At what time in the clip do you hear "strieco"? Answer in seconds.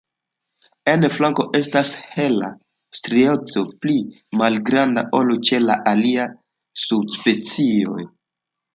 3.01-3.65